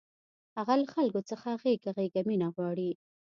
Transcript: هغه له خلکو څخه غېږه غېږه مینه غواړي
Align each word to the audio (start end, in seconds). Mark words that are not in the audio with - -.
هغه 0.57 0.73
له 0.81 0.85
خلکو 0.95 1.19
څخه 1.29 1.49
غېږه 1.61 1.91
غېږه 1.97 2.21
مینه 2.27 2.47
غواړي 2.55 2.91